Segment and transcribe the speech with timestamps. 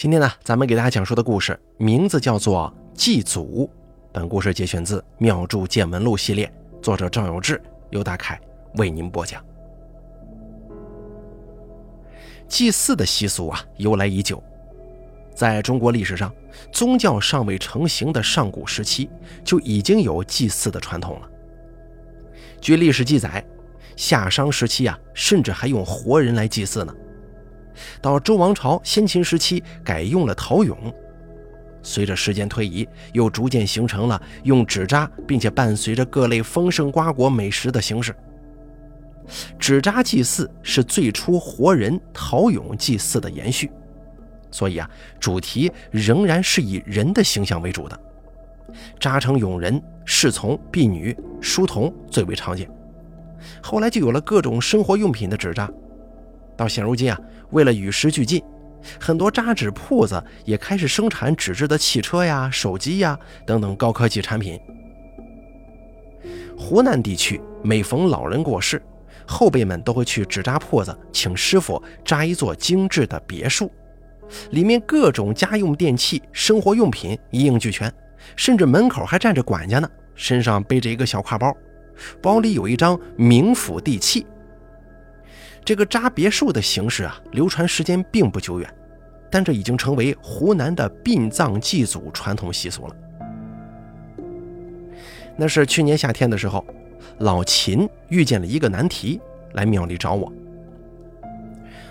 [0.00, 3.66] 今天呢，咱们给大家讲述的故事名字叫做《祭祖》。
[4.10, 6.50] 本故事节选自《妙著见闻录》系列，
[6.80, 8.40] 作者赵有志、由大凯
[8.76, 9.44] 为您播讲。
[12.48, 14.42] 祭祀的习俗啊，由来已久。
[15.34, 16.32] 在中国历史上，
[16.72, 19.10] 宗教尚未成型的上古时期，
[19.44, 21.28] 就已经有祭祀的传统了。
[22.58, 23.44] 据历史记载，
[23.96, 26.94] 夏商时期啊，甚至还用活人来祭祀呢。
[28.00, 30.76] 到周王朝先秦时期，改用了陶俑。
[31.82, 38.14] 随着时间推移，又逐渐形成了用纸扎，并且伴随着各类丰盛瓜果美食的形式。
[39.58, 43.70] 纸扎祭祀是最初活人陶俑祭祀的延续，
[44.50, 47.98] 所以啊，主题仍然是以人的形象为主的。
[48.98, 52.70] 扎成俑人、侍从、婢女、书童最为常见。
[53.62, 55.70] 后来就有了各种生活用品的纸扎。
[56.56, 57.18] 到现如今啊，
[57.50, 58.42] 为了与时俱进，
[58.98, 64.58] 很多扎纸铺子也开始生产纸质的汽车呀、手机呀等等高科技产品。
[66.56, 68.82] 湖南地区每逢老人过世，
[69.26, 73.70] 后辈们都会去纸扎铺子请师傅扎一座精致的别墅，
[74.50, 77.92] 里面各种家用电器、生活用品一应俱全，
[78.36, 81.56] 甚至门口还站着管家呢，身上背着一个小挎包，
[82.20, 84.26] 包里有一张冥府地契。
[85.64, 88.68] 这个扎别墅的形式啊，流传时间并不久远，
[89.30, 92.96] 但这已经成为湖南的殡葬祭祖传统习俗了。
[95.36, 96.64] 那是去年夏天的时候，
[97.18, 99.20] 老秦遇见了一个难题，
[99.52, 100.32] 来庙里找我。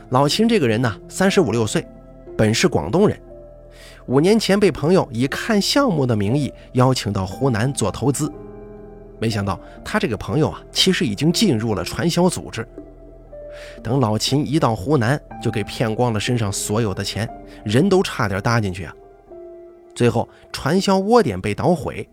[0.10, 1.86] 老秦这个人呢，三十五六岁，
[2.38, 3.18] 本是广东人，
[4.08, 8.32] 五年前被朋友以看项目的名义邀请到湖南做投资，
[9.20, 12.68] 没想到他这个朋友啊，其实已经进入了传销组织。
[13.84, 17.30] 等老秦一到湖南，就给骗光了身上所有的钱，
[17.64, 18.94] 人都差点搭进去啊！
[19.96, 22.08] 最后传销窝点被捣毁，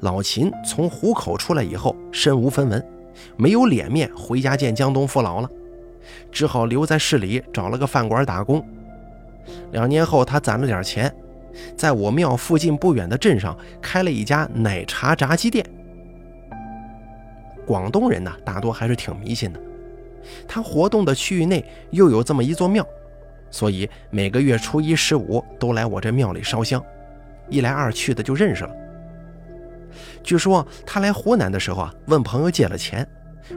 [0.00, 2.86] 老秦从虎口出来以后身无分文，
[3.36, 5.50] 没有脸面回家见江东父老了，
[6.32, 8.64] 只好留在市里找了个饭馆打工。
[9.72, 11.12] 两年后，他攒了点钱，
[11.76, 15.64] 在我庙附近不远的镇上开了一家奶茶炸鸡店。
[17.66, 19.60] 广东人呢，大多还是挺迷信的。
[20.46, 22.86] 他活动的区域内又有这么一座庙，
[23.50, 26.82] 所以每个月初一、十五都来我这庙里烧香，
[27.48, 28.70] 一来二去的就认识了。
[30.22, 33.06] 据说他来湖南的时候啊，问朋友借了钱，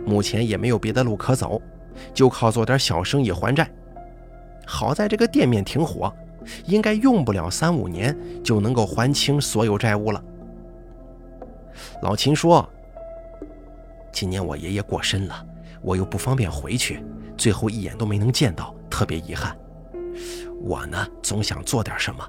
[0.05, 1.61] 目前也没有别的路可走，
[2.13, 3.69] 就靠做点小生意还债。
[4.65, 6.11] 好在这个店面挺火，
[6.65, 10.23] 应该用不了三五年就能够还清所有债务了。
[12.01, 12.67] 老秦说
[14.11, 15.45] ：“今年我爷爷过身了。”
[15.83, 17.03] 我又不方便回去，
[17.37, 19.55] 最后一眼都没能见到，特别遗憾。
[20.61, 22.25] 我呢，总想做点什么，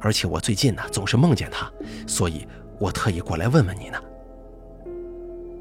[0.00, 1.70] 而且我最近呢，总是梦见他，
[2.06, 2.46] 所以
[2.78, 3.98] 我特意过来问问你呢。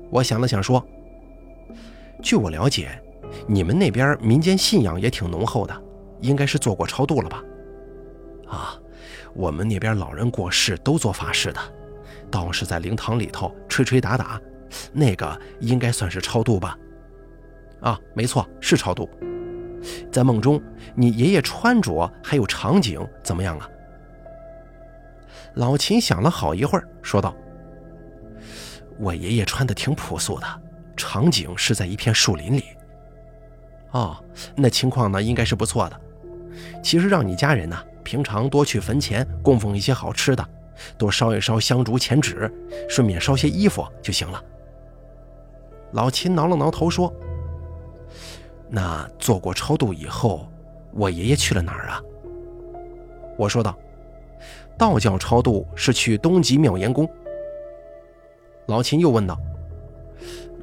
[0.09, 0.85] 我想了想说
[2.23, 3.01] ：“据我了解，
[3.47, 5.83] 你们那边民间信仰也挺浓厚的，
[6.21, 7.43] 应该是做过超度了吧？”
[8.47, 8.75] 啊，
[9.33, 11.59] 我们那边老人过世都做法事的，
[12.29, 14.39] 道士在灵堂里头吹吹打打，
[14.93, 16.77] 那个应该算是超度吧。
[17.81, 19.09] 啊，没错，是超度。
[20.11, 20.61] 在梦中，
[20.93, 23.67] 你爷爷穿着还有场景怎么样啊？
[25.55, 27.35] 老秦想了好一会儿，说道
[28.99, 30.45] ：“我爷爷穿的挺朴素的，
[30.95, 32.63] 场景是在一片树林里。
[33.89, 34.23] 哦，
[34.55, 35.99] 那情况呢，应该是不错的。
[36.83, 40.47] 其实让你家人呢，平常多去坟前供奉一些好吃的，
[40.97, 42.49] 多烧一烧香烛钱纸，
[42.87, 44.39] 顺便烧些衣服就行了。”
[45.93, 47.11] 老秦挠了挠头说。
[48.73, 50.47] 那做过超度以后，
[50.93, 52.01] 我爷爷去了哪儿啊？
[53.37, 53.77] 我说道
[54.79, 57.05] ：“道教超度是去东极妙严宫。”
[58.67, 59.37] 老秦又问道：“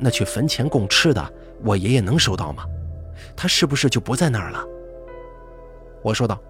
[0.01, 1.33] 那去坟前供吃的，
[1.63, 2.65] 我爷爷能收到吗？
[3.37, 4.65] 他是不是就不在那儿了？”
[6.01, 6.41] 我说道：“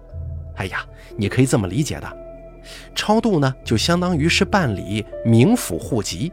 [0.55, 0.85] 哎呀，
[1.17, 2.17] 你可以这么理解的，
[2.95, 6.31] 超度呢，就相当于是办理冥府户籍。”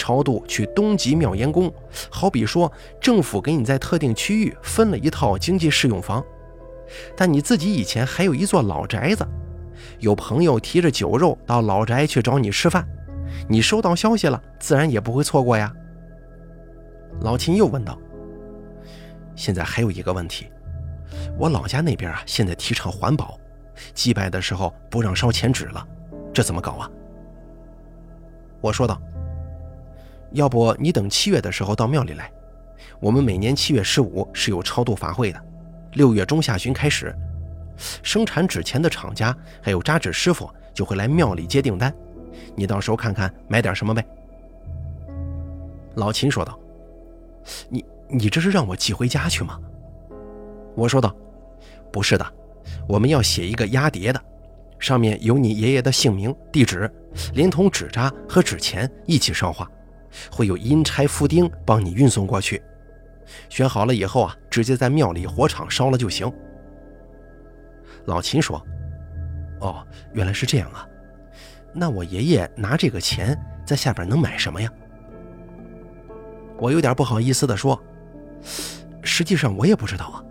[0.00, 1.70] 超度去东极妙严宫，
[2.08, 6.24] 好比说政府给你在特定区域分了一套经济适用房，
[7.14, 9.28] 但你自己以前还有一座老宅子，
[9.98, 12.88] 有朋友提着酒肉到老宅去找你吃饭，
[13.46, 15.70] 你收到消息了，自然也不会错过呀。
[17.20, 17.98] 老秦又问道
[19.36, 20.46] ：“现在还有一个问题，
[21.38, 23.38] 我老家那边啊，现在提倡环保，
[23.92, 25.86] 祭拜的时候不让烧钱纸了，
[26.32, 26.90] 这怎么搞啊？”
[28.62, 28.98] 我说道。
[30.32, 32.30] 要不你等七月的时候到庙里来，
[33.00, 35.40] 我们每年七月十五是有超度法会的，
[35.94, 37.14] 六月中下旬开始。
[38.02, 41.92] 生产纸钱的厂家还有扎纸师傅就会来庙里接订单，
[42.54, 44.04] 你到时候看看买点什么呗。”
[45.96, 46.58] 老秦说道
[47.68, 49.58] ：“你你这是让我寄回家去吗？”
[50.76, 51.14] 我说道
[51.90, 52.26] ：“不是的，
[52.86, 54.22] 我们要写一个压碟的，
[54.78, 56.88] 上面有你爷爷的姓名、地址，
[57.34, 59.68] 连同纸扎和纸钱一起烧化，
[60.30, 62.62] 会有阴差夫丁帮你运送过去。
[63.48, 66.30] 选好了以后啊，直接在庙里火场烧了就行。”
[68.06, 68.60] 老秦说
[69.60, 70.88] ：“哦，原来是这样啊，
[71.72, 74.72] 那我爷爷拿这个钱在下边能买什么呀？”
[76.58, 77.80] 我有点不好意思地说
[79.02, 80.24] ：“实际上我也不知道啊，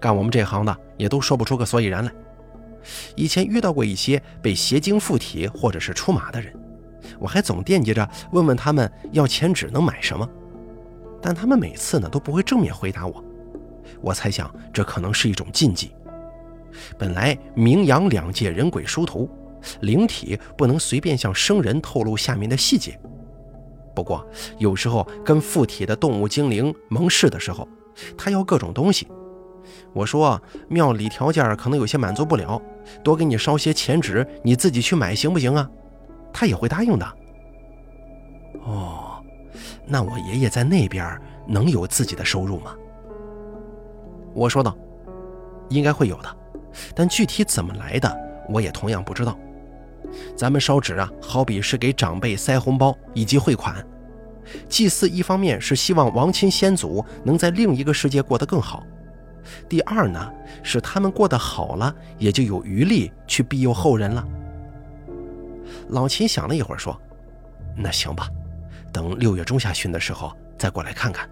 [0.00, 2.12] 干我们这行的也都说不出个所以然来。
[3.14, 6.52] 以前遇到过一些被邪精附体或者是出马的人，
[7.18, 10.28] 我还总惦记着问问他们要钱纸能买什么，
[11.20, 13.24] 但他们每次呢都不会正面回答我。
[14.00, 15.92] 我猜想这可能是一种禁忌。
[16.98, 19.28] 本来明阳两界人鬼殊途，
[19.80, 22.98] 灵体不能随便向生人透露下面的细节。”
[23.94, 24.26] 不过，
[24.58, 27.66] 有时候跟附体的动物精灵盟誓的时候，
[28.14, 29.08] 他要各种东西。
[29.94, 32.60] 我说庙里条件可能有些满足不了，
[33.02, 35.70] 多给你烧些钱纸，你自己去买行不行啊？
[36.38, 37.06] 他也会答应的。
[38.66, 39.24] 哦，
[39.86, 42.74] 那我爷爷在那边能有自己的收入吗？
[44.34, 44.76] 我说道，
[45.70, 46.36] 应该会有的，
[46.94, 48.14] 但具体怎么来的，
[48.50, 49.34] 我也同样不知道。
[50.36, 53.74] 咱们烧纸啊，好比是给长辈塞红包以及汇款。
[54.68, 58.84] 祭祀一方面是希望亡亲先祖能在另一个世界过得更好，
[59.70, 60.30] 第二呢
[60.62, 64.22] 是他们过得好了，也就有余力去庇佑后人了。
[65.88, 66.98] 老秦想了一会儿说
[67.76, 68.28] ：“那行吧，
[68.92, 71.28] 等六月中下旬的时候再过来看看。”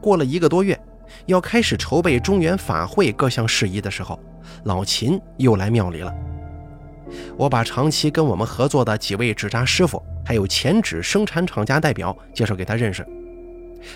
[0.00, 0.78] 过了一个多月，
[1.26, 4.18] 要开始筹备中原法会各项事宜的时候。
[4.64, 6.14] 老秦又来庙里了。
[7.34, 13.06] 我把长期跟我们合作的几位纸扎师傅，还有前纸生产厂家代表介绍给他认识，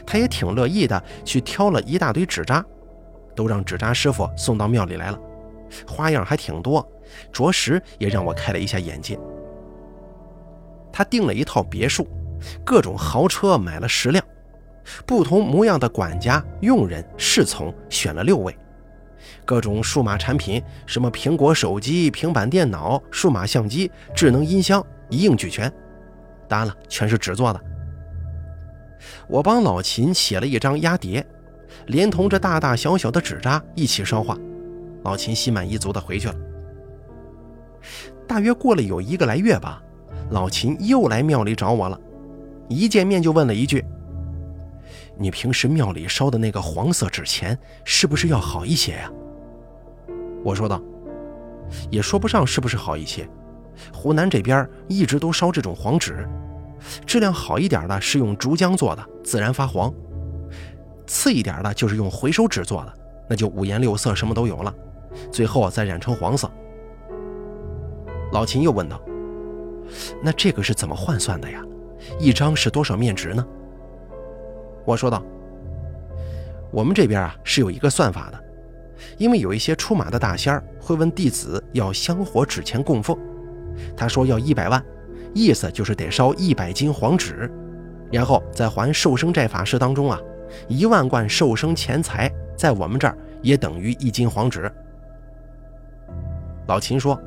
[0.07, 2.65] 他也挺乐意的，去挑了一大堆纸扎，
[3.37, 5.21] 都让纸扎师傅送到庙里来了，
[5.87, 6.87] 花样还挺多，
[7.33, 9.19] 着实也让我开了一下眼界。
[10.93, 12.07] 他订了一套别墅，
[12.65, 14.25] 各种豪车买了十辆，
[15.07, 18.57] 不同模样的管家、佣人、侍从选了六位。
[19.45, 25.73] 各种数码产品，什么苹果手机、平板电脑、数码相机、智能音箱，一应俱全。
[26.49, 27.61] 当然了，全是纸做的。
[29.29, 31.25] 我帮老秦写了一张压碟，
[31.87, 34.37] 连同这大大小小的纸扎一起烧化。
[35.09, 36.35] 老秦心满意足地回去了。
[38.27, 39.83] 大约过了有一个来月吧，
[40.29, 41.99] 老秦又来庙里找我了，
[42.69, 43.83] 一见面就问了一句
[45.17, 49.11] ：“你平时庙里烧的那个黄色纸钱，是不是要好一些呀？”
[50.45, 50.79] 我说道
[51.91, 53.27] ：“也说不上是不是好一些，
[53.91, 56.29] 湖南这边一直都烧这种黄纸，
[57.07, 59.91] 质量好一点的是用竹浆做的，自然发黄；
[61.07, 62.93] 次一点的就是用回收纸做的，
[63.27, 64.75] 那就五颜六色，什么都有了，
[65.31, 66.51] 最后再染成黄色。”
[68.33, 69.01] 老秦又问道
[70.23, 71.65] ：“那这个是怎么换算的呀？
[72.19, 73.47] 一张是多少面值呢？”
[74.85, 75.23] 我说道
[76.71, 78.39] ：“我们这边啊是有一个算法的。”
[79.17, 83.17] 因为有一些出马的大仙儿会问弟子要香火纸钱供奉，
[83.97, 84.85] 他说要一百万，
[85.33, 87.49] 意思就是得烧一百斤黄纸，
[88.11, 90.21] 然后再还寿生债法师当中啊，
[90.67, 94.71] 一万贯寿生钱财，在我们这儿也等于一斤黄纸。
[96.69, 97.21] 老秦说：“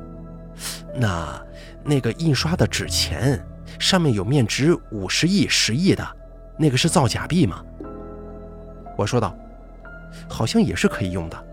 [0.94, 1.40] 那
[1.84, 3.44] 那个印刷的纸钱
[3.78, 6.16] 上面有面值五十亿、十亿的，
[6.56, 7.62] 那个是造假币吗？”
[8.96, 9.36] 我说道
[10.30, 11.46] ：“好像也是可以用的。”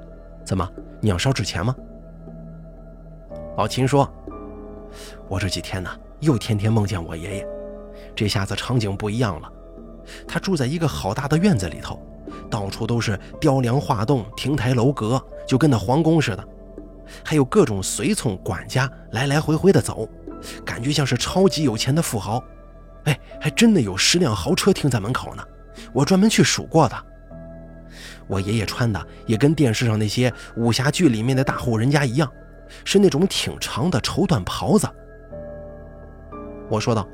[0.45, 0.67] 怎么，
[1.01, 1.75] 你要烧纸钱吗？
[3.57, 4.07] 老秦说
[5.27, 7.47] ：“我这几天呢，又天天梦见我爷爷，
[8.15, 9.51] 这下子场景不一样了。
[10.27, 11.99] 他住在一个好大的院子里头，
[12.51, 16.47] 到处都是雕梁画栋、亭台楼阁，就跟那皇宫似的。
[17.23, 20.07] 还有各种随从管家来来回回的走，
[20.65, 22.43] 感觉像是超级有钱的富豪。
[23.05, 25.43] 哎，还真的有十辆豪车停在门口呢，
[25.93, 26.95] 我专门去数过的。”
[28.27, 32.31] 我爷爷穿的也跟电视上那些武侠剧里面的大户人家一样，
[32.85, 34.87] 是那种挺长的绸缎袍子。
[36.69, 37.07] 我说道：“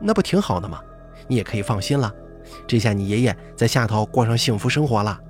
[0.00, 0.80] 那不挺好的吗？
[1.28, 2.12] 你也可以放心了，
[2.66, 5.20] 这下你爷爷在下头过上幸福生活了。”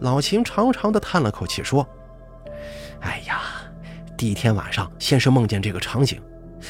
[0.00, 1.86] 老秦长长的叹了口气说
[3.04, 3.40] ：“哎呀，
[4.16, 6.20] 第一天晚上先是梦见这个场景，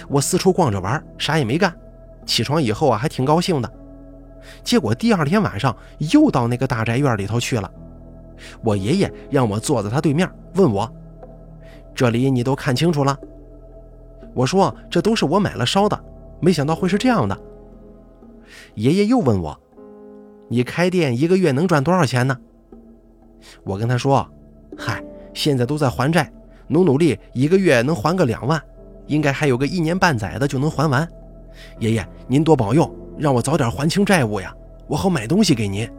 [0.09, 1.75] 我四处逛着玩，啥也没干，
[2.27, 3.73] 起床以后啊还挺高兴的。”
[4.63, 5.75] 结果第二天晚上
[6.13, 7.71] 又到那个大宅院里头去了，
[8.63, 10.91] 我爷爷让我坐在他对面，问我
[11.95, 13.17] ：“这里你都看清楚了？”
[14.35, 15.99] 我说：“这都是我买了烧的，
[16.41, 17.39] 没想到会是这样的。”
[18.75, 19.59] 爷爷又问我
[20.51, 22.37] ：“你开店一个月能赚多少钱呢？”
[23.65, 24.29] 我跟他说
[24.77, 25.03] ：“嗨，
[25.35, 26.33] 现在都在还债，
[26.69, 28.63] 努努力，一个月能还个两万，
[29.07, 31.07] 应该还有个一年半载的就能还完。
[31.79, 34.55] 爷爷您多保佑，让我早点还清债务呀，
[34.87, 35.91] 我好买东西给您。”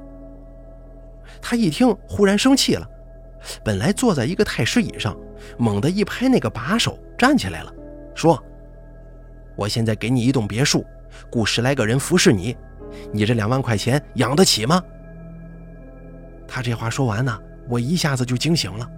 [1.42, 2.90] 他一听，忽然生气了，
[3.64, 5.16] 本来坐在一个太师椅上，
[5.58, 7.72] 猛地一拍那个把手，站起来了，
[8.16, 8.42] 说
[9.56, 10.84] ：“我现在给你一栋别墅，
[11.32, 12.56] 雇十来个人服侍你，
[13.12, 14.82] 你这两万块钱养得起吗？”
[16.48, 17.38] 他这话说完呢，
[17.70, 18.90] 我一下子就惊醒了。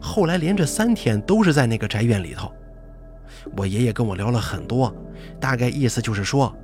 [0.00, 2.52] 后来连着三天都是在那个宅院里头，
[3.56, 4.94] 我爷爷跟我聊了很多，
[5.40, 6.54] 大概意思就是说，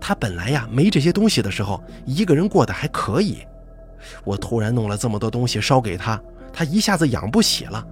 [0.00, 3.38] 他本来呀没这些东西的时候，一个人过得还可以。
[4.24, 6.20] 我突然弄了这么多东西烧给他，
[6.52, 7.84] 他一下子养不起了，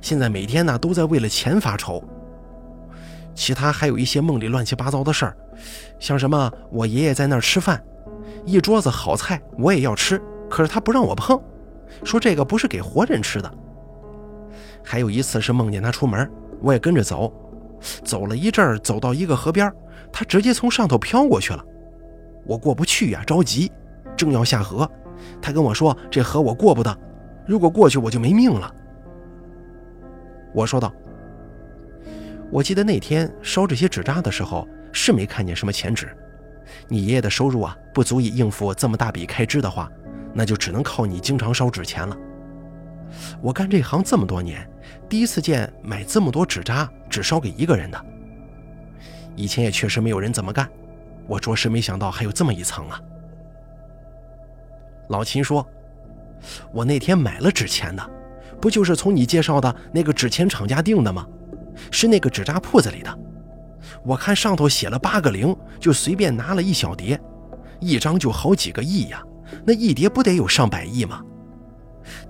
[0.00, 2.02] 现在每天呢都在为了钱发愁。
[3.34, 5.36] 其他还有一些梦里乱七八糟的事儿，
[5.98, 7.82] 像什么我爷爷在那儿吃饭，
[8.44, 11.40] 一桌子好菜我也要吃，可是他不让我碰，
[12.04, 13.52] 说这个不是给活人吃的。
[14.84, 17.32] 还有一次是梦见他出门，我也跟着走，
[18.04, 19.72] 走了一阵儿，走到一个河边，
[20.12, 21.64] 他直接从上头飘过去了，
[22.46, 23.72] 我过不去呀，着急，
[24.14, 24.88] 正要下河。
[25.40, 26.96] 他跟我说：“这河我过不得，
[27.46, 28.70] 如果过去我就没命了。”
[30.52, 30.92] 我说道
[32.52, 36.14] ：“我记得那天烧这些纸扎的时候是没看见什么钱纸，
[36.88, 39.90] 你爷爷的收入啊不足以应付这么大笔开支的话，
[40.34, 42.16] 那就只能靠你经常烧纸钱了。
[43.40, 44.68] 我干这行这么多年，
[45.08, 48.04] 第一次见买这么多纸扎只烧给一个人的，
[49.36, 50.68] 以前也确实没有人这么干，
[51.26, 53.00] 我着实没想到还有这么一层啊。”
[55.08, 55.66] 老秦说
[56.72, 58.10] ：“我那天买了纸钱的，
[58.60, 61.26] 不就是从你介绍的那个纸钱厂家订的吗？
[61.90, 63.18] 是那个纸扎铺子里的。
[64.02, 67.20] 我看上头写了八个零，就随便拿了一小叠，
[67.80, 69.22] 一张就好几个亿呀，
[69.64, 71.22] 那一叠不得有上百亿吗？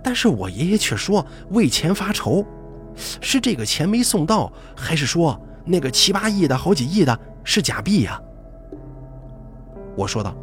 [0.02, 2.44] 但是我爷爷却说为钱发愁，
[2.96, 8.20] 是这个钱没送到，还是说那个七八亿的好几亿的是假币呀？”
[9.96, 10.34] 我说道：“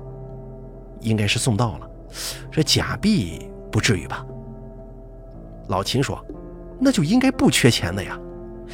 [1.01, 1.89] 应该是送到了。”
[2.51, 4.25] 这假币不至于吧？
[5.67, 6.23] 老秦说
[6.79, 8.19] ：“那就应该不缺钱的呀，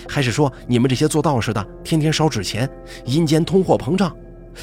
[0.10, 2.68] 还是说你们这些做道士的天天烧纸钱，
[3.06, 4.16] 阴间通货膨胀，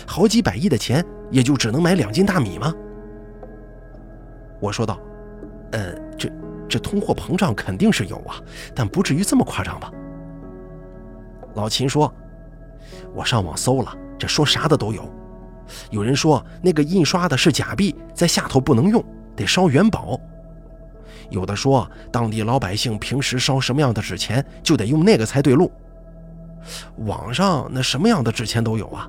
[0.06, 2.74] 好几百亿的钱也就只能买两斤大米吗？”
[4.60, 4.98] 我说道
[5.72, 6.28] ：“呃，这
[6.74, 8.34] 这通货膨胀肯定是有啊，
[8.74, 9.92] 但不至于这么夸张吧？”
[11.54, 12.12] 老秦说
[13.14, 15.08] ：“我上网搜了，这说啥的都有。”
[15.92, 19.04] 有人说那个印刷的是假币，在下头不能用，
[19.36, 20.18] 得烧元宝。
[21.30, 25.70] 有的说当地老百姓平时烧什么样的纸钱，就得用那个才对路。
[27.06, 29.08] 网上那什么样的纸钱都有啊，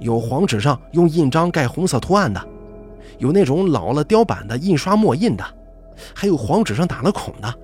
[0.00, 2.42] 有黄纸上用印章盖红色图案的，
[3.18, 5.44] 有那种老了雕版的印刷墨印的，
[6.14, 7.54] 还有黄纸上打了孔的，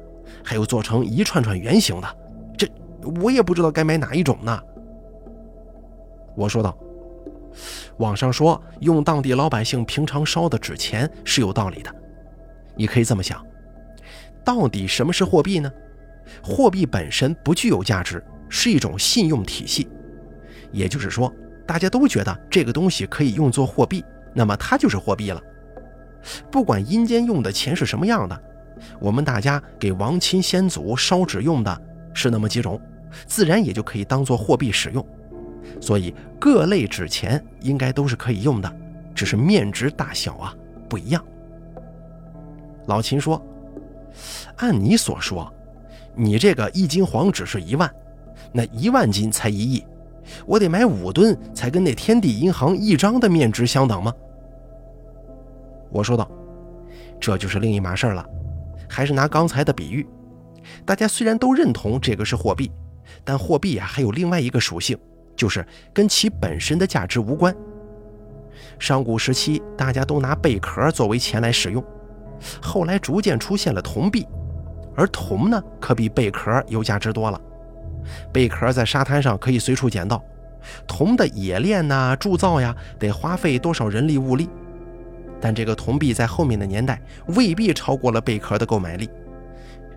[0.44, 2.16] 还有做成一串串圆形的。
[2.56, 2.68] 这
[3.23, 4.61] 我也不知道该买哪一种呢。
[6.37, 6.76] 我说道。
[7.97, 11.92] 网上说用当地老百姓平常烧的纸钱是有道理的，
[12.76, 13.44] 你可以这么想：
[14.44, 15.73] 到底什么是货币呢？
[16.40, 19.88] 货币本身不具有价值，是一种信用体系。
[20.70, 21.32] 也就是说，
[21.66, 25.42] 大家都觉得这个东西可以用作货币，那么它就是货币了。
[26.50, 28.40] 不管阴间用的钱是什么样的，
[29.00, 31.82] 我们大家给亡亲先祖烧纸用的
[32.12, 32.80] 是那么几种，
[33.26, 35.04] 自然也就可以当做货币使用。
[35.80, 38.76] 所以各类纸钱应该都是可以用的，
[39.14, 40.54] 只是面值大小啊
[40.88, 41.25] 不一样。
[42.87, 43.40] 老秦说
[44.56, 45.52] ：“按你所说，
[46.14, 47.90] 你这个一斤黄纸是一万，
[48.52, 49.84] 那一万斤才一亿，
[50.46, 54.12] 我得买五吨才跟那天地银行一张的面值相等吗？”
[55.90, 56.30] 我说道
[57.21, 58.25] ：“这就是另一码事了。
[58.88, 60.07] 还是拿刚才的比喻，
[60.85, 62.71] 大家虽然都认同这个是货币，
[63.25, 64.99] 但货币啊还有另外一个属性。”
[65.38, 65.64] 就是
[65.95, 67.54] 跟其本身的价值无关。
[68.76, 71.80] 上古时期，大家都拿贝壳作为钱来使用，
[72.61, 74.26] 后来逐渐出现了铜币，
[74.97, 77.40] 而铜呢，可比贝壳有价值多了。
[78.33, 80.21] 贝壳在沙滩上可以随处捡到，
[80.88, 84.50] 铜的冶炼呐、铸造呀，得花费多少人力物力？
[85.40, 89.09] 但这个铜币在后面的年代未必超过了贝壳的购买力，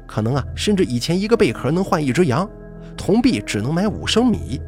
[0.05, 2.49] 可能啊，甚至以前一个贝壳能换一只羊，
[2.95, 4.61] 铜币只能买五升米。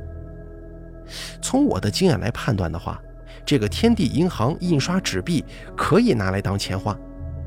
[1.42, 3.00] 从我的经验来判断的话，
[3.46, 5.44] 这个天地银行印刷纸币
[5.75, 6.98] 可以拿来当钱花，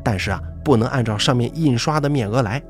[0.04, 2.62] 但是啊，不能按照上面印刷的面额来，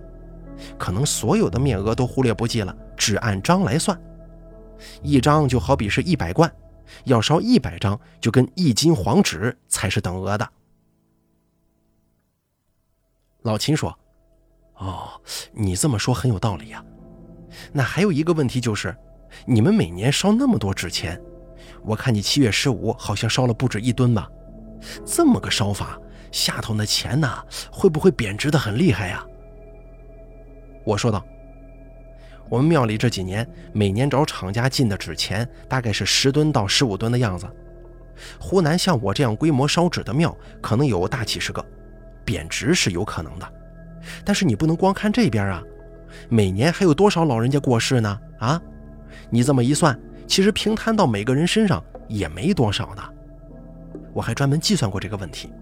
[0.78, 3.98] 可能所有的面额都忽略不计了，只按张来算。
[5.02, 6.50] 一张就好比是一百贯，
[7.04, 10.48] 要烧一百张，就跟一斤黄纸才是等额的。
[13.42, 13.96] 老秦说
[14.78, 15.20] ：“哦，
[15.52, 16.84] 你这么说很有道理呀。
[17.72, 18.96] 那还有一个问题就是，
[19.46, 21.20] 你们每年烧那么多纸钱，
[21.84, 24.28] 我看你七月十五好像烧了不止一吨吧？
[25.04, 25.98] 这么个烧法。”
[26.32, 27.28] 下头那钱呢，
[27.70, 29.24] 会不会贬值的很厉害呀？
[30.84, 31.24] 我说道
[32.48, 37.46] ：“我们庙里这几年每年找厂家进的纸钱大概是十吨到十五吨的样子。
[38.38, 41.64] 湖南像我这样规模烧纸的庙可能有大几十个，
[42.24, 43.52] 贬值是有可能的。
[44.24, 45.62] 但是你不能光看这边啊，
[46.28, 48.20] 每年还有多少老人家过世呢？
[48.38, 48.60] 啊，
[49.28, 53.02] 你这么一算，其实平摊到每个人身上也没多少的。
[54.12, 55.52] 我还专门计算过这个问题。”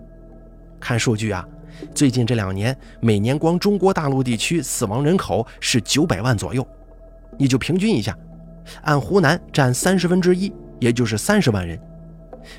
[0.78, 1.48] 看数据啊，
[1.94, 6.66] 最近这两年，每年光中国大陆地区死亡人口是九百万左右，
[7.38, 8.16] 你就平均一下，
[8.82, 11.78] 按湖南占三十分之一，也就是三十万人，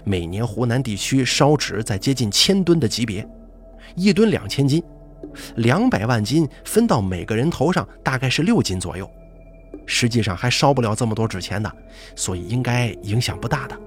[0.04, 3.28] 每年湖南地区烧纸在接近千吨的级别，
[3.96, 4.84] 一吨两千斤，
[5.56, 9.10] 两百万斤分到每个人头上大概是六斤左右，
[9.86, 11.72] 实际上还烧不了这么多纸钱的，
[12.16, 13.78] 所以应该影响不大的。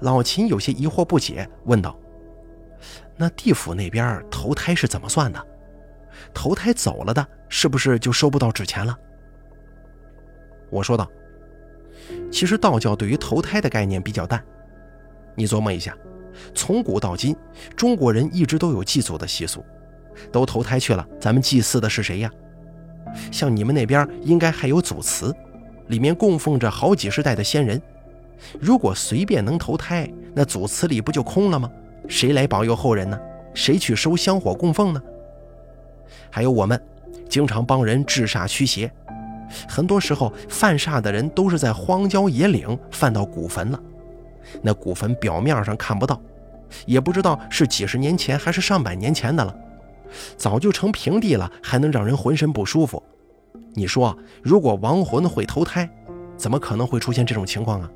[0.00, 1.96] 老秦有些疑惑不解，问道
[3.16, 5.46] ：“那地府那边投胎是怎么算的？
[6.32, 8.98] 投胎走了的，是不是就收不到纸钱了？”
[10.70, 11.10] 我说道
[12.30, 14.42] ：“其实道教对于投胎的概念比较淡。
[15.34, 15.96] 你琢磨一下，
[16.54, 17.36] 从古到今，
[17.76, 19.64] 中国人一直都有祭祖的习俗，
[20.32, 22.30] 都投胎去了，咱们祭祀的是谁呀？
[23.30, 25.34] 像你们那边应该还有祖祠，
[25.88, 27.80] 里面供奉着好几十代的先人。”
[28.60, 31.70] 如果随便能投胎，那祖祠里不就空了吗？
[32.08, 33.18] 谁来保佑后人呢？
[33.54, 35.02] 谁去收香火供奉呢？
[36.30, 36.80] 还有我们，
[37.28, 38.90] 经常帮人治煞驱邪，
[39.68, 43.80] 很多时候犯煞的人都是在荒郊野岭犯到古坟了。
[44.62, 46.20] 那古坟表面上看不到，
[46.84, 49.56] 也不知道是几十年前还是上百年前的了，
[50.36, 53.02] 早就成平地了，还能让人浑身不舒服。
[53.72, 55.88] 你说，如果亡魂会投胎，
[56.36, 57.90] 怎么可能会出现这种情况啊？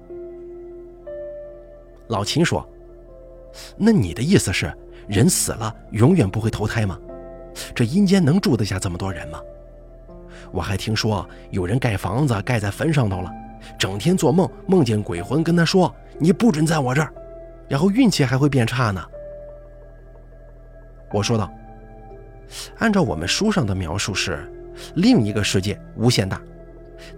[2.08, 2.66] 老秦说
[3.76, 4.72] ：“那你的意思是，
[5.08, 6.98] 人死了永远不会投胎吗？
[7.74, 9.40] 这阴间能住得下这么多人吗？
[10.52, 13.30] 我还听说有人盖房子盖在坟上头了，
[13.78, 17.12] 整天做梦梦见鬼魂跟他说：‘你不准在我这儿’，
[17.68, 19.04] 然后运气还会变差呢。”
[21.12, 21.52] 我说道
[22.78, 24.50] ：“按照我们书上的描述是，
[24.94, 26.40] 另一个世界无限大，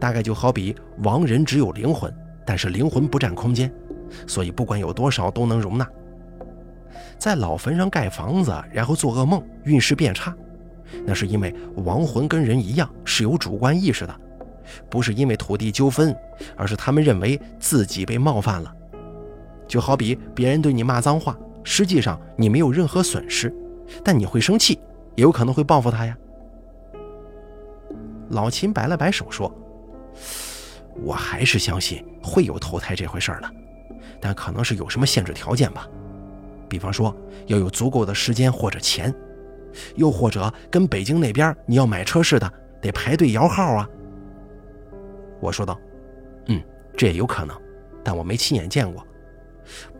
[0.01, 2.13] 大概就好比亡人只有灵魂，
[2.45, 3.71] 但是灵魂不占空间。”
[4.27, 5.89] 所以不管有多少都能容纳。
[7.23, 10.35] 在老坟上盖房子，然后做噩梦，运势变差，
[11.07, 14.21] 那是因为亡魂跟人一样是有主观意识的，
[14.91, 16.13] 不是因为土地纠纷，
[16.57, 18.75] 而是他们认为自己被冒犯了。
[19.69, 23.55] 就好比别人对你骂脏话，实际上你没有任何损失，
[24.03, 24.81] 但你会生气，
[25.15, 26.19] 也有可能会报复他呀。
[28.31, 29.49] 老秦摆了摆手说
[31.05, 33.49] ：“我还是相信会有投胎这回事儿的。”
[34.21, 35.87] 但可能是有什么限制条件吧，
[36.73, 37.15] 比方说
[37.49, 39.15] 要有足够的时间或者钱，
[39.95, 43.87] 又或者跟北京那边你要买车似的，得排队摇号啊。
[45.39, 45.79] 我说道
[46.49, 46.63] ：“嗯，
[46.97, 47.55] 这也有可能，
[48.03, 49.07] 但我没亲眼见过。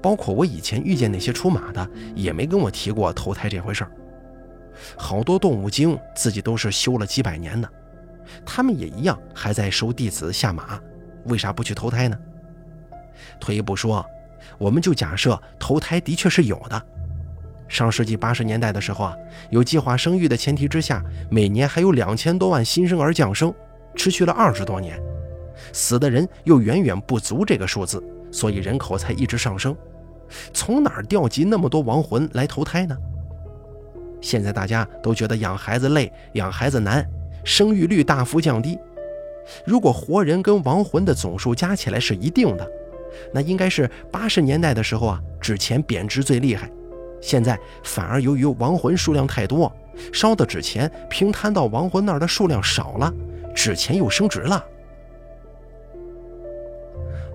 [0.01, 3.93] 包括我以前遇见那些出马的，也没跟我提过投胎这回事儿。
[4.97, 7.69] 好多动物精自己都是修了几百年的，
[8.47, 10.81] 他们也一样还在收弟子下马，
[11.27, 12.19] 为啥不去投胎呢？”
[13.39, 14.03] 退一步说，
[14.59, 16.83] 我们就假设投胎的确是有的。
[17.69, 19.17] 上世纪八十年代的时候啊，
[19.51, 23.53] 有计划生育的前提之下，每年还有两千多万新生儿降生，
[23.95, 25.01] 持续了二十多年，
[25.73, 29.75] 死的人又远远不足这个数字，所以人口才一直上升。
[30.53, 32.97] 从哪儿调集那么多亡魂来投胎呢？
[34.21, 37.09] 现在大家都觉得养孩子累，养孩子难，
[37.43, 38.79] 生育率大幅降低。
[39.65, 42.71] 如果活人跟亡魂的总数加起来是一定的。
[43.33, 46.71] 那应该是八十年代的时候啊，纸钱贬值最厉害。
[47.21, 49.73] 现在反而由于亡魂数量太多，
[50.13, 53.13] 烧的纸钱平摊到亡魂那儿的数量少了，
[53.55, 54.65] 纸钱又升值了。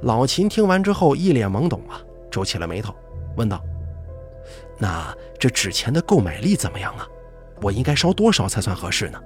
[0.02, 2.94] 老秦听完之后一脸懵懂啊，皱起了眉头，
[3.36, 3.64] 问道
[4.78, 7.08] ：“那这纸钱的购买力怎么样啊？
[7.62, 9.20] 我应该烧多少才算合适呢？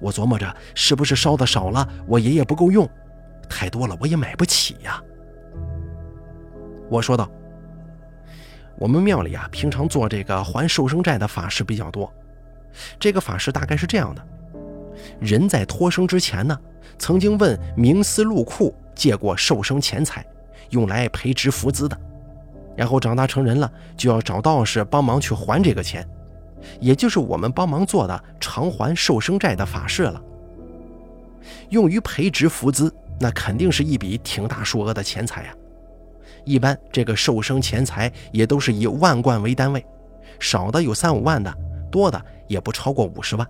[0.00, 2.86] 我琢磨着是不是烧的少了，我爷爷不够用；
[3.50, 5.02] 太多了，我也买不起呀。”
[6.92, 7.26] 我说道
[8.76, 12.12] ：“我们庙里啊，平常做这个还寿生债的法事比较多。
[13.00, 14.22] 这个法事大概是这样的：
[15.18, 16.54] 人在托生之前呢，
[16.98, 20.22] 曾经问冥司禄库借过寿生钱财，
[20.68, 21.98] 用来培植福资的。
[22.76, 26.06] 然后长大成人了，就要找道士帮忙去还这个钱，
[26.78, 30.22] 也就是我们帮忙做的偿还寿生债的法事了。
[31.70, 35.54] 用于培植福资，那肯定是一笔挺大数额的钱财呀。
[36.44, 39.84] 一般这个寿生钱财也都是以万贯为单位，
[40.40, 41.54] 少的有三五万的，
[41.90, 43.46] 多的也不超过五十万。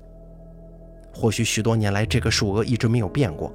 [1.14, 3.52] 或许许多年来这个数额一直没有变过，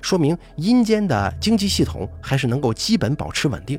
[0.00, 3.78] 说明阴间的经济系统还是能够基本保持稳定。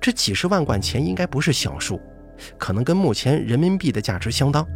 [0.00, 2.00] 这几十万贯钱应该不是小数，
[2.58, 4.66] 可能跟目前人民币的价值相当，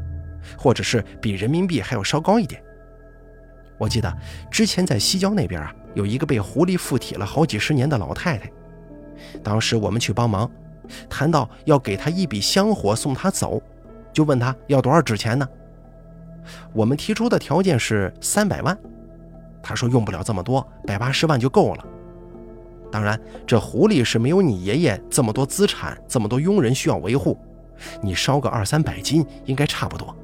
[0.56, 2.62] 或者是比人民币还要稍高一点。
[3.78, 4.16] 我记得
[4.50, 8.50] 之前在西郊那边啊，有一个被狐狸附体了好几十年的老太太。
[9.42, 10.50] 当时我们去帮忙，
[11.08, 13.62] 谈到要给他一笔香火送他走，
[14.12, 15.48] 就问他要多少纸钱呢？
[16.72, 18.76] 我们提出的条件是三百万，
[19.62, 21.84] 他说用不了这么多，百八十万就够了。
[22.92, 27.36] 当然，这狐狸是没有你爷爷这么多资产，这么多佣人需要维护，
[28.00, 30.16] 你烧个二三百斤应该差不多。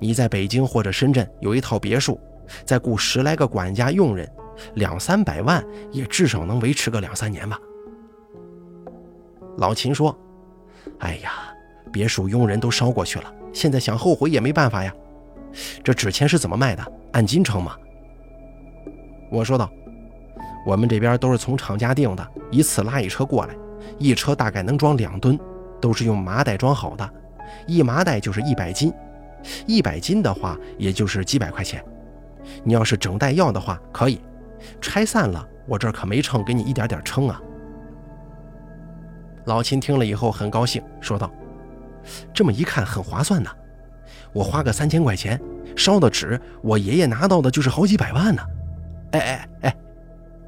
[0.00, 2.20] 你在北京或者深圳有一套别墅，
[2.64, 4.28] 再雇十来个管家佣人。
[4.74, 7.58] 两三百万也至少能维持个两三年吧。
[9.58, 10.16] 老秦说
[11.00, 11.32] ：“哎呀，
[11.92, 14.94] 别墅佣人都烧过去了，现在想后悔也没办法呀。
[15.82, 16.92] 这纸钱是怎么卖的？
[17.12, 17.76] 按斤称吗？”
[19.32, 19.68] 我说道
[20.64, 23.56] ：“我们这边都是从厂家订的，一次拉一车过来，
[23.98, 25.36] 一车大概能装两吨，
[25.80, 27.10] 都是用麻袋装好的，
[27.66, 28.92] 一麻袋就是一百斤，
[29.66, 31.84] 一百斤的话也就是几百块钱。
[32.62, 34.20] 你要是整袋要的话，可以。”
[34.80, 37.40] 拆散了，我这可没秤，给你一点点称啊。
[39.46, 41.30] 老秦听了以后很高兴，说道
[42.34, 43.50] ：“这么一看很划算呢，
[44.32, 45.40] 我花个三千块钱
[45.76, 48.42] 烧的纸，我爷爷拿到的就是好几百万呢。”
[49.12, 49.76] 哎哎哎，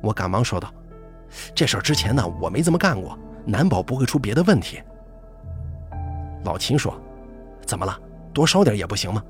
[0.03, 0.73] 我赶忙说道
[1.55, 4.83] ：“这事儿之前呢我没这么干过，难保不会出别的问题。”
[6.45, 6.95] 老秦说
[7.65, 7.99] ：“怎么了？
[8.35, 9.23] 多烧点也不行吗？”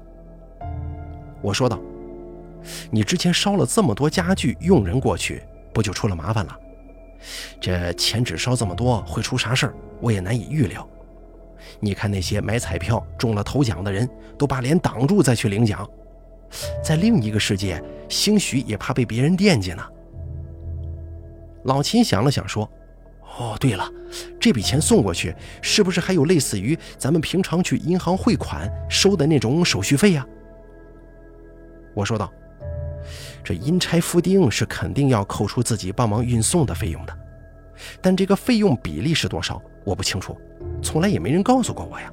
[1.43, 1.79] 我说道。
[2.91, 5.43] 你之前烧了这么多家具，佣人过去，
[5.73, 6.57] 不就出了麻烦了？
[7.61, 10.89] 这钱只烧这么多，会出啥事儿，我也难以预料。
[11.79, 15.87] 你看那些买彩票中了头奖的人，都把脸挡住再去领奖，
[16.83, 19.83] 在另一个世界，兴许也怕被别人惦记呢。
[21.65, 22.67] 老秦想了想说
[23.39, 23.87] ：“哦，对了，
[24.41, 30.27] 这笔钱送过去，是不是还有类似于咱们平常去银行汇款收的那种手续费呀？”
[31.95, 32.33] 我说道。
[33.43, 37.19] 这阴差付丁是肯定要扣除自己帮忙运送的费用的，
[38.01, 40.37] 但这个费用比例是多少，我不清楚，
[40.83, 42.13] 从来也没人告诉过我呀。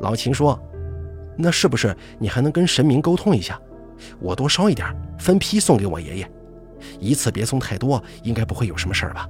[0.00, 0.58] 老秦说
[1.36, 3.60] ：“那是不是你还能跟神明沟通一下，
[4.18, 4.88] 我多烧一点，
[5.18, 6.30] 分批送给我爷爷，
[6.98, 9.28] 一次别送太多，应该不会有什么事儿吧？”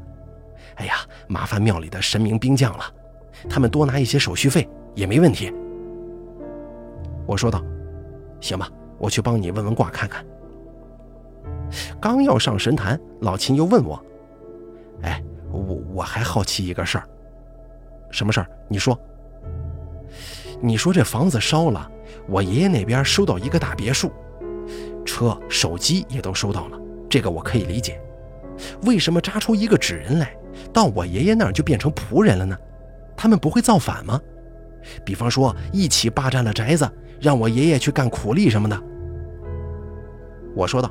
[0.77, 0.95] 哎呀，
[1.27, 2.85] 麻烦庙里的神明兵将了，
[3.51, 5.53] 他们多拿一些手续费也没问题。
[7.27, 7.63] 我说道
[8.41, 8.69] ：“行吧。”
[9.03, 10.25] 我去帮你问问卦看看。
[12.01, 14.01] 刚要上神坛，老秦又问我
[15.03, 17.05] ：“哎，我我还好奇一个事儿，
[18.13, 18.47] 什么事儿？
[18.69, 18.97] 你说。
[20.61, 21.91] 你说这房子烧了，
[22.29, 24.13] 我爷爷那边收到一个大别墅，
[25.05, 26.79] 车、手机也都收到了，
[27.11, 28.01] 这个我可以理解。
[28.83, 30.33] 为什么扎出一个纸人来，
[30.73, 32.57] 到我爷爷那儿就变成仆人了呢？
[33.17, 34.21] 他们不会造反吗？
[35.05, 36.89] 比方说一起霸占了宅子，
[37.21, 38.81] 让我爷爷去干苦力什么的。”
[40.55, 40.91] 我说道：“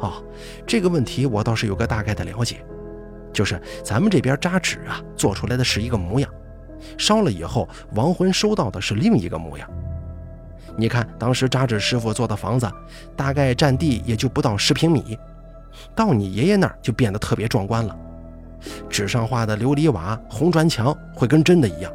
[0.00, 0.22] 哦，
[0.66, 2.64] 这个问题我倒是有个大概的了解，
[3.32, 6.30] 就是咱们这边扎纸啊，做出来的是一个模样，
[6.96, 9.68] 烧了以后亡魂收到的是另一个模样。
[10.76, 12.70] 你看当时扎纸师傅做的房子，
[13.16, 15.18] 大概占地也就不到十平米，
[15.94, 17.96] 到你爷爷那儿就变得特别壮观了。
[18.88, 21.92] 纸上画的琉璃瓦、红砖墙会跟真的一样，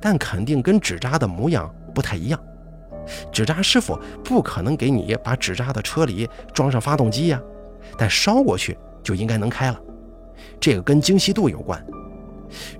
[0.00, 2.40] 但肯定跟纸扎的模样不太一样。”
[3.32, 7.40] 纸扎师傅不可能给你把纸扎的车里装上发动机呀，
[7.96, 9.80] 但烧过去就应该能开了。
[10.60, 11.84] 这个跟精细度有关，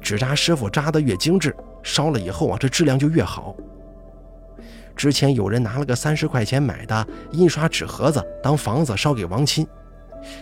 [0.00, 3.56] 纸扎师傅扎的越精致，烧了以后啊，这质量就越好。
[4.94, 9.66] 之前有人拿了个三十块钱买的印刷纸盒子当房子烧给王亲，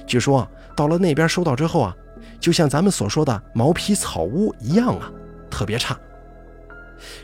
[0.07, 1.97] 据说到了那边收到之后啊，
[2.41, 5.11] 就像咱们所说的毛坯草屋一样啊，
[5.49, 5.97] 特别差。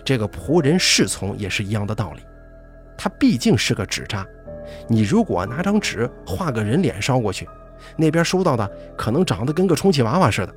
[0.05, 2.21] 这个仆人侍从也是一样的道理。
[2.97, 4.27] 它毕竟是个纸扎，
[4.89, 7.49] 你如果拿张纸画个人脸烧过去，
[7.97, 10.55] 那边收到的可能长得跟个充气娃娃似的。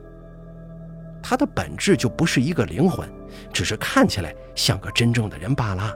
[1.22, 3.08] 他的本质就不是一个灵魂，
[3.52, 5.94] 只是看起来像个真正的人罢了。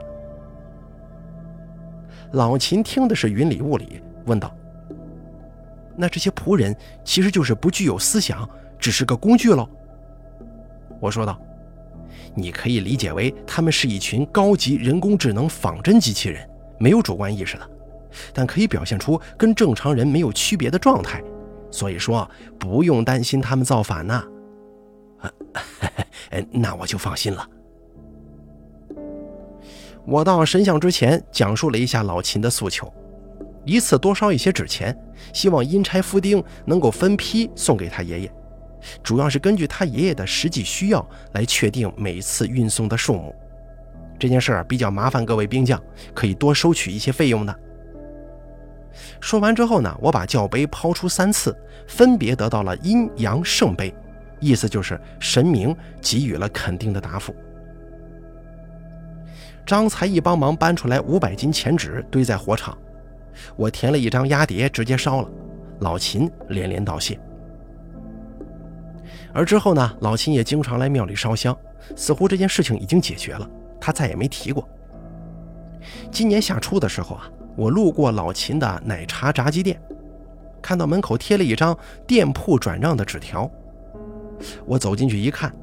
[2.32, 4.54] 老秦听的是云里雾里，问道
[5.96, 9.66] ：“那这些仆人其实就是不具有思想，只是个工具喽？”
[11.00, 11.40] 我说道
[12.34, 17.70] ：“你可以理解为他们是一群高级人工智能仿真机器人，没有主观意识的，
[18.32, 21.22] 但可以表现出跟正常人没有区别的状态。
[21.70, 24.24] 所以说，不用担心他们造反呐。
[26.50, 27.48] ”那我就放心了。
[30.04, 32.92] 我到神像之前讲述了一下老秦的诉求，
[33.64, 34.96] 一次多烧一些纸钱，
[35.32, 38.32] 希望阴差夫丁能够分批送给他爷爷，
[39.02, 43.34] 主要是根据他爷爷的实际需要来确定每次运送的数目。
[44.18, 45.80] 这件事儿比较麻烦，各位兵将
[46.14, 47.58] 可以多收取一些费用的。
[49.20, 51.56] 说完之后呢，我把教杯抛出三次，
[51.88, 53.92] 分别得到了阴阳圣杯。
[54.38, 57.34] 意思就是神明给予了肯定的答复。
[59.64, 62.76] 张才义帮忙搬出来五百斤钱纸，堆在火场。
[63.56, 65.28] 我填了一张压碟，直接烧了。
[65.80, 67.18] 老秦连连道谢。
[69.34, 71.56] 而之后呢，老秦也经常来庙里烧香，
[71.96, 73.48] 似乎这件事情已经解决了，
[73.80, 74.68] 他再也没提过。
[76.10, 79.80] 今年夏初的时候啊，我路过老秦的奶茶炸鸡店，
[80.60, 83.50] 看到门口贴了一张店铺转让的纸条。
[84.66, 85.54] 我走进去一看，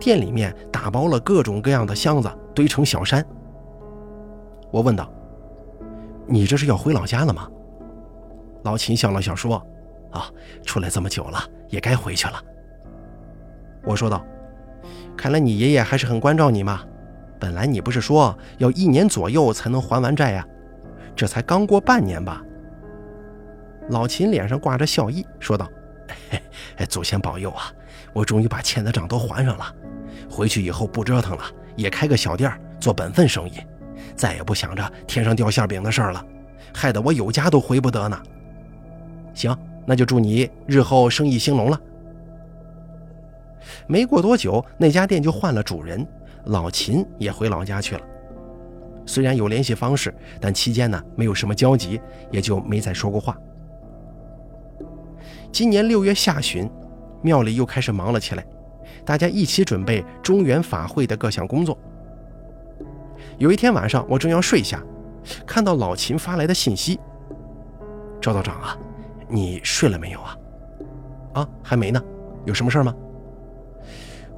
[0.00, 3.24] 店里面打包了各种各样的箱子，堆成小山。
[4.70, 5.12] 我问道
[6.26, 7.48] ：“你这是要回老家了吗？”
[8.64, 9.64] 老秦笑了笑说
[10.10, 10.30] ：“啊，
[10.64, 12.42] 出来这么久了，也该回去了。”
[13.84, 14.24] 我说道
[15.16, 16.82] ：“看来你爷爷还是很关照你嘛。
[17.38, 20.46] 本来你不是说要一年左右才能还完债呀？
[21.16, 22.42] 这才刚过半年吧？”
[23.90, 25.68] 老秦脸上挂着笑意，说道
[26.88, 27.72] ：“祖先保佑啊！”
[28.14, 29.64] 我终于把欠的账都还上了，
[30.30, 31.44] 回去以后不折腾了，
[31.76, 33.54] 也开个小店做本分生意，
[34.14, 36.22] 再也不想着天上掉馅饼的事儿了，
[36.74, 38.22] 害得我有家都回不得呢。
[39.32, 41.80] 行，那就祝你日后生意兴隆了。
[43.86, 46.06] 没过多久，那家店就换了主人，
[46.46, 48.02] 老秦也回老家去了。
[49.06, 53.36] 虽然有联系方式，但期间呢没有什么交集，也就没再说过话。
[55.50, 56.70] 今年六月下旬。
[57.24, 58.44] 庙里又开始忙了起来，
[59.04, 61.78] 大家一起准备中原法会的各项工作。
[63.38, 64.82] 有一天晚上，我正要睡下，
[65.46, 66.98] 看到老秦发来的信息
[68.20, 68.76] ：“赵道长啊，
[69.28, 70.36] 你睡了没有啊？
[71.34, 72.02] 啊，还没呢。
[72.44, 72.92] 有什么事吗？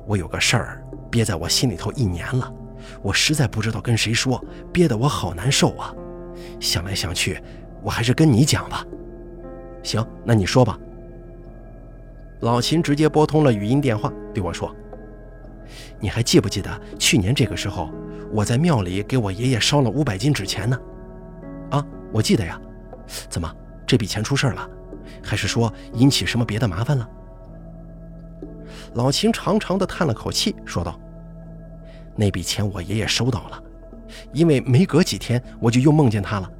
[0.06, 2.52] 我有个事儿憋在我心里头一年了，
[3.02, 5.94] 我实在不知道跟谁说，憋得我好难受啊。
[6.60, 7.40] 想来想去，
[7.82, 8.84] 我还是跟你讲吧。
[9.82, 10.78] 行，那你说吧。”
[12.40, 14.74] 老秦直接拨通了语音电话，对我说
[15.98, 17.90] ：“你还记不记得去年这个时候，
[18.30, 20.78] 我在庙里给我爷爷烧了五百斤纸钱呢？
[21.70, 22.60] 啊，我记得呀。
[23.28, 23.50] 怎么
[23.86, 24.68] 这笔钱出事了？
[25.22, 27.08] 还是说引起什么别的麻烦了？”
[28.94, 30.98] 老秦长长的叹了口气，说道
[32.16, 33.62] ：“那笔钱我爷爷收到了，
[34.32, 36.50] 因为没隔几天我就又梦见他了，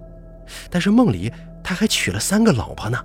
[0.69, 2.99] 但是梦里他还娶了三个老婆呢。”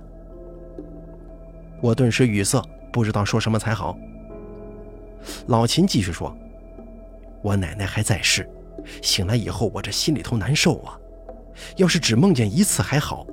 [1.80, 2.62] 我顿时语塞，
[2.92, 3.96] 不知道说什么才好。
[5.46, 6.36] 老秦继续说
[7.42, 8.48] ：“我奶奶还在世，
[9.00, 10.98] 醒来以后我这心里头难受啊。
[11.76, 13.26] 要是只梦见一次还好，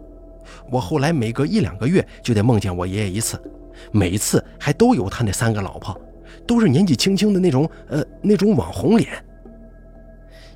[0.69, 3.41] 我后来每隔一两个月就得梦见我爷爷一次，
[3.91, 5.99] 每一次还都有他那三个老婆，
[6.45, 9.09] 都是年纪轻轻的那种，呃，那种网红脸。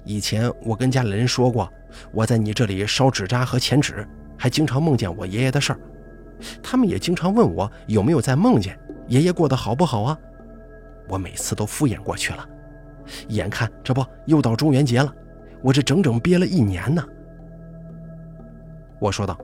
[0.03, 1.71] 以前我跟家里人说过，
[2.11, 4.07] 我在你这里烧纸扎和钱纸，
[4.37, 5.79] 还经常梦见我爷爷的事儿。”
[6.63, 8.75] 他们也经常问我有没有在梦见
[9.07, 10.17] 爷爷过得好不好啊？
[11.07, 12.49] 我每次都敷衍过去了。
[13.27, 15.13] 眼看这不又到中元节了，
[15.61, 17.03] 我这整整憋了一年呢。
[18.99, 19.37] 我说道：“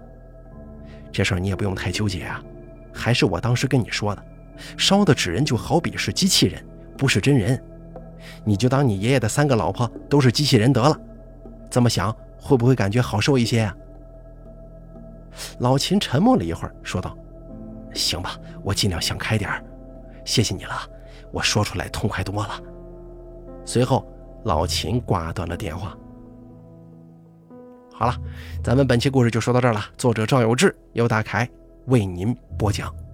[1.11, 2.43] 这事儿你也不用太纠结啊，
[2.97, 4.23] 还是我当时跟你说的，
[4.75, 6.65] 烧的纸人就好比是机器人，
[6.97, 7.63] 不是真人。
[8.43, 10.99] 你就当你爷爷的三个老婆都是机器人得了。
[11.69, 13.75] 这么想会不会感觉好受一些啊？”
[15.59, 17.15] 老秦沉默了一会儿，说道
[17.93, 19.63] ：“行吧，我尽量想开点儿，
[20.25, 20.73] 谢谢你了，
[21.31, 22.59] 我说出来痛快多了。”
[23.63, 24.05] 随后，
[24.43, 25.95] 老秦挂断了电话。
[27.93, 28.15] 好了，
[28.63, 29.81] 咱们本期故事就说到这儿了。
[29.97, 31.47] 作者赵有志，由大凯
[31.87, 33.06] 为您播讲。